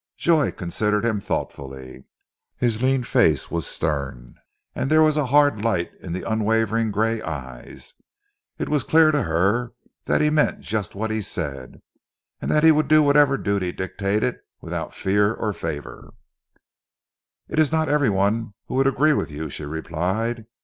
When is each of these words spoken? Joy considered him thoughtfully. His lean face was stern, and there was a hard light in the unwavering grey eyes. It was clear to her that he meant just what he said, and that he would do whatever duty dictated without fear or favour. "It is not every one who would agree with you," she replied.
Joy 0.17 0.49
considered 0.51 1.05
him 1.05 1.19
thoughtfully. 1.19 2.05
His 2.57 2.81
lean 2.81 3.03
face 3.03 3.51
was 3.51 3.67
stern, 3.67 4.33
and 4.73 4.89
there 4.89 5.03
was 5.03 5.15
a 5.15 5.27
hard 5.27 5.63
light 5.63 5.91
in 5.99 6.11
the 6.11 6.27
unwavering 6.27 6.89
grey 6.89 7.21
eyes. 7.21 7.93
It 8.57 8.67
was 8.67 8.83
clear 8.83 9.11
to 9.11 9.21
her 9.21 9.73
that 10.05 10.19
he 10.19 10.31
meant 10.31 10.61
just 10.61 10.95
what 10.95 11.11
he 11.11 11.21
said, 11.21 11.83
and 12.41 12.49
that 12.49 12.63
he 12.63 12.71
would 12.71 12.87
do 12.87 13.03
whatever 13.03 13.37
duty 13.37 13.71
dictated 13.71 14.39
without 14.59 14.95
fear 14.95 15.35
or 15.35 15.53
favour. 15.53 16.15
"It 17.47 17.59
is 17.59 17.71
not 17.71 17.87
every 17.87 18.09
one 18.09 18.55
who 18.65 18.73
would 18.77 18.87
agree 18.87 19.13
with 19.13 19.29
you," 19.29 19.51
she 19.51 19.65
replied. 19.65 20.47